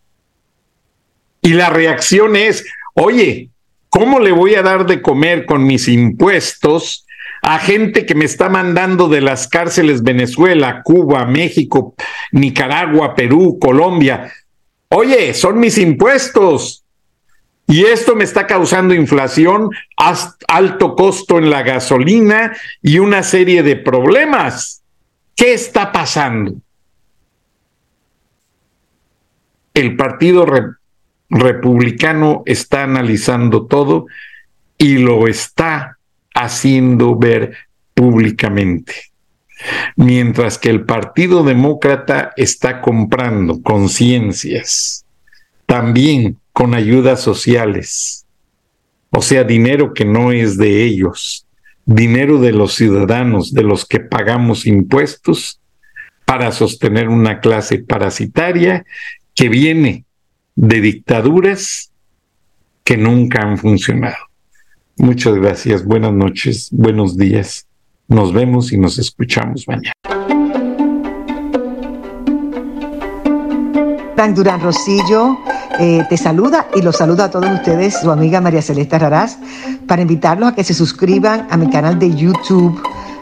Y 1.47 1.53
la 1.53 1.69
reacción 1.69 2.35
es, 2.35 2.65
oye, 2.93 3.51
¿cómo 3.87 4.19
le 4.19 4.33
voy 4.33 4.55
a 4.55 4.63
dar 4.63 4.85
de 4.85 5.01
comer 5.01 5.45
con 5.45 5.65
mis 5.65 5.87
impuestos 5.87 7.05
a 7.41 7.57
gente 7.57 8.05
que 8.05 8.15
me 8.15 8.25
está 8.25 8.49
mandando 8.49 9.07
de 9.07 9.21
las 9.21 9.47
cárceles 9.47 10.03
Venezuela, 10.03 10.81
Cuba, 10.83 11.25
México, 11.25 11.95
Nicaragua, 12.33 13.15
Perú, 13.15 13.59
Colombia? 13.61 14.29
Oye, 14.89 15.33
son 15.33 15.57
mis 15.61 15.77
impuestos. 15.77 16.83
Y 17.65 17.85
esto 17.85 18.13
me 18.13 18.25
está 18.25 18.45
causando 18.45 18.93
inflación, 18.93 19.69
alto 20.49 20.97
costo 20.97 21.37
en 21.37 21.49
la 21.49 21.63
gasolina 21.63 22.57
y 22.81 22.99
una 22.99 23.23
serie 23.23 23.63
de 23.63 23.77
problemas. 23.77 24.83
¿Qué 25.33 25.53
está 25.53 25.93
pasando? 25.93 26.55
El 29.73 29.95
Partido 29.95 30.45
Republicano 31.29 32.43
está 32.45 32.83
analizando 32.83 33.65
todo 33.65 34.07
y 34.77 34.97
lo 34.97 35.27
está 35.27 35.97
haciendo 36.33 37.15
ver 37.15 37.55
públicamente. 37.93 38.93
Mientras 39.95 40.57
que 40.57 40.69
el 40.69 40.85
Partido 40.85 41.43
Demócrata 41.43 42.31
está 42.37 42.81
comprando 42.81 43.61
conciencias. 43.61 45.03
También 45.65 46.37
con 46.53 46.73
ayudas 46.73 47.21
sociales, 47.21 48.25
o 49.09 49.21
sea, 49.21 49.43
dinero 49.43 49.93
que 49.93 50.05
no 50.05 50.31
es 50.31 50.57
de 50.57 50.83
ellos, 50.83 51.45
dinero 51.85 52.39
de 52.39 52.51
los 52.51 52.73
ciudadanos, 52.75 53.53
de 53.53 53.63
los 53.63 53.85
que 53.85 53.99
pagamos 53.99 54.65
impuestos, 54.65 55.59
para 56.25 56.51
sostener 56.51 57.07
una 57.07 57.39
clase 57.39 57.79
parasitaria 57.79 58.85
que 59.33 59.47
viene 59.47 60.03
de 60.57 60.81
dictaduras 60.81 61.91
que 62.83 62.97
nunca 62.97 63.43
han 63.43 63.57
funcionado. 63.57 64.17
Muchas 64.97 65.35
gracias, 65.35 65.85
buenas 65.85 66.11
noches, 66.11 66.69
buenos 66.71 67.15
días. 67.15 67.67
Nos 68.07 68.33
vemos 68.33 68.73
y 68.73 68.77
nos 68.77 68.97
escuchamos 68.97 69.67
mañana. 69.67 69.93
Durán 74.35 74.59
Rosillo 74.59 75.37
eh, 75.79 76.03
te 76.09 76.17
saluda 76.17 76.67
y 76.75 76.81
los 76.81 76.97
saluda 76.97 77.25
a 77.25 77.31
todos 77.31 77.49
ustedes, 77.51 78.01
su 78.01 78.11
amiga 78.11 78.41
María 78.41 78.61
Celeste 78.61 78.97
Raraz, 78.97 79.37
para 79.87 80.01
invitarlos 80.01 80.49
a 80.49 80.55
que 80.55 80.63
se 80.63 80.73
suscriban 80.73 81.47
a 81.49 81.55
mi 81.55 81.69
canal 81.69 81.99
de 81.99 82.13
YouTube. 82.13 82.81